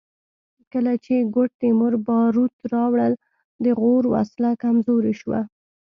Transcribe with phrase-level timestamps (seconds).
[0.71, 3.13] کله چې ګوډ تیمور باروت راوړل
[3.63, 5.39] د غور وسله کمزورې شوه